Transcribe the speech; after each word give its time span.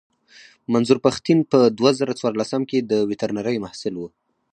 منظور 0.73 0.97
پښتين 1.05 1.39
په 1.51 1.59
دوه 1.77 1.91
زره 1.99 2.13
څوارلسم 2.19 2.61
کې 2.69 2.79
د 2.81 2.91
ويترنرۍ 3.09 3.57
محصل 3.65 3.93
و. 3.97 4.01